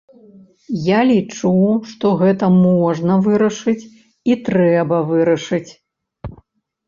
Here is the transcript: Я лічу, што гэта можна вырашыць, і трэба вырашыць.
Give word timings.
Я 0.83 1.01
лічу, 1.09 1.51
што 1.89 2.05
гэта 2.21 2.45
можна 2.55 3.17
вырашыць, 3.27 3.89
і 4.31 4.37
трэба 4.47 4.97
вырашыць. 5.11 5.69